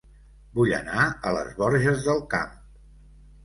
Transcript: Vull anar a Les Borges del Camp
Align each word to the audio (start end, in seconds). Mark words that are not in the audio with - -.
Vull 0.59 0.73
anar 0.77 1.03
a 1.31 1.35
Les 1.37 1.53
Borges 1.61 2.03
del 2.11 2.27
Camp 2.35 2.61